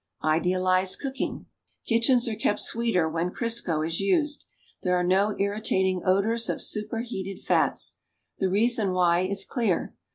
[0.23, 1.45] IDEALIZED COOKING
[1.85, 4.45] Kitchens are kept sweeter when Crisco is used.
[4.81, 7.97] There are no irritating odors of superheated fats.
[8.39, 9.93] The reason why is clear.